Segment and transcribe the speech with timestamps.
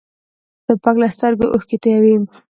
[0.65, 2.15] توپک له سترګو اوښکې تویوي.